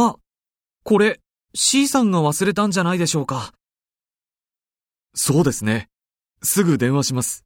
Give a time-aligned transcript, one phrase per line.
[0.00, 0.16] あ、
[0.84, 1.20] これ、
[1.54, 3.52] C さんが忘れたんじゃないでしょうか。
[5.12, 5.88] そうですね。
[6.40, 7.44] すぐ電話します。